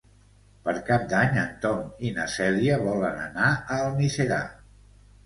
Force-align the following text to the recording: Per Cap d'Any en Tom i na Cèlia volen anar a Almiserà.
Per 0.67 0.73
Cap 0.85 1.03
d'Any 1.11 1.35
en 1.41 1.51
Tom 1.65 1.83
i 2.09 2.13
na 2.15 2.25
Cèlia 2.37 2.79
volen 2.87 3.21
anar 3.27 3.51
a 3.77 3.79
Almiserà. 3.89 4.41